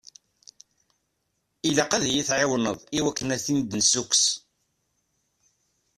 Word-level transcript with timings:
Ilaq 1.67 1.91
ad 1.97 2.05
yi-tɛawneḍ 2.13 2.79
i 2.97 2.99
wakken 3.03 3.33
ad 3.35 3.41
ten-id-nessukkes. 3.45 4.25